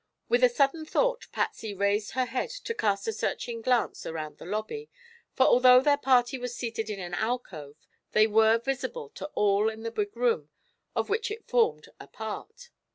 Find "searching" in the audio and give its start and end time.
3.13-3.61